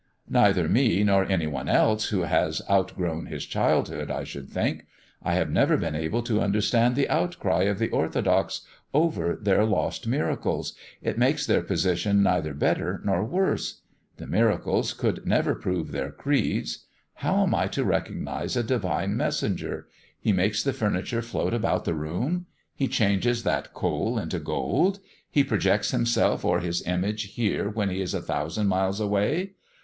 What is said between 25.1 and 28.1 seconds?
he projects himself or his image here when he